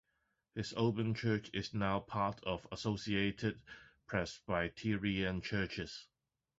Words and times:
His 0.55 0.73
Oban 0.75 1.13
church 1.15 1.51
is 1.53 1.75
now 1.75 1.99
part 1.99 2.43
of 2.43 2.65
Associated 2.71 3.61
Presbyterian 4.07 5.41
Churches. 5.41 6.07